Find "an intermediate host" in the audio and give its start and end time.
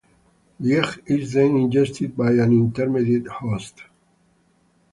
2.31-3.83